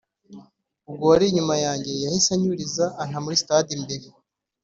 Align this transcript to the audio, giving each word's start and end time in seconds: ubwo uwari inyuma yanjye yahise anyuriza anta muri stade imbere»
ubwo 0.89 1.03
uwari 1.05 1.25
inyuma 1.29 1.55
yanjye 1.65 1.91
yahise 2.03 2.29
anyuriza 2.35 2.85
anta 3.01 3.17
muri 3.23 3.35
stade 3.43 3.69
imbere» 3.77 4.05